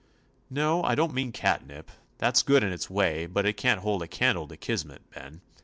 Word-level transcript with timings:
"No, 0.49 0.81
I 0.83 0.95
don't 0.95 1.13
mean 1.13 1.31
catnip. 1.31 1.91
That 2.17 2.35
's 2.35 2.41
good 2.41 2.63
in 2.63 2.71
its 2.71 2.89
way, 2.89 3.27
but 3.27 3.45
it 3.45 3.53
can't 3.53 3.81
hold 3.81 4.01
a 4.01 4.07
candle 4.07 4.47
to 4.47 4.57
Kismet, 4.57 5.03
Ben. 5.11 5.41